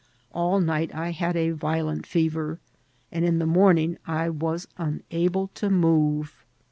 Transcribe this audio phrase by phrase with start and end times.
[0.33, 2.57] All night I had a violent fever,
[3.11, 6.43] and in the morning I was unable to move.